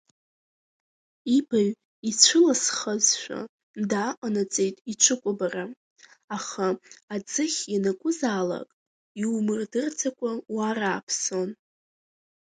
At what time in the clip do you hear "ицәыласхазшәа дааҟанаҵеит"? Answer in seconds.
2.09-4.75